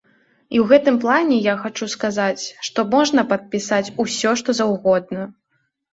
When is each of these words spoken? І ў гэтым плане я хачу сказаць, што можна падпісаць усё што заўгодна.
І 0.53 0.57
ў 0.59 0.63
гэтым 0.71 0.95
плане 1.03 1.37
я 1.47 1.53
хачу 1.65 1.89
сказаць, 1.95 2.39
што 2.69 2.87
можна 2.95 3.27
падпісаць 3.35 3.85
усё 4.05 4.31
што 4.41 4.49
заўгодна. 4.63 5.29